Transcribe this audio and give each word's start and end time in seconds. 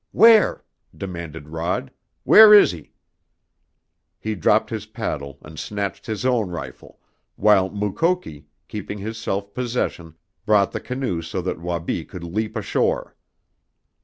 "Where?" 0.13 0.63
demanded 0.97 1.49
Rod. 1.49 1.91
"Where 2.23 2.55
is 2.55 2.71
he?" 2.71 2.91
He 4.19 4.33
dropped 4.33 4.71
his 4.71 4.87
paddle 4.87 5.37
and 5.43 5.59
snatched 5.59 6.07
his 6.07 6.25
own 6.25 6.49
rifle, 6.49 6.97
while 7.35 7.69
Mukoki, 7.69 8.47
keeping 8.67 8.97
his 8.97 9.19
self 9.19 9.53
possession, 9.53 10.15
brought 10.43 10.71
the 10.71 10.79
canoe 10.81 11.21
so 11.21 11.39
that 11.43 11.59
Wabi 11.61 12.03
could 12.03 12.23
leap 12.23 12.55
ashore. 12.55 13.15